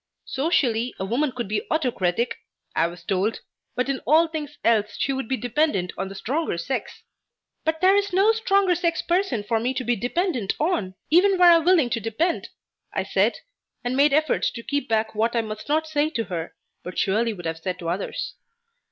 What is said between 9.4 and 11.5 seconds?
for me to be dependent upon, even were